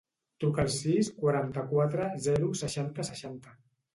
[0.43, 3.57] Truca al sis, quaranta-quatre, zero, seixanta, seixanta.